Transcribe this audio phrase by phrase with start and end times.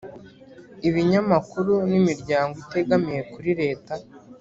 [0.87, 3.93] ibinyamakuru n'imiryango itegamiye kuri leta,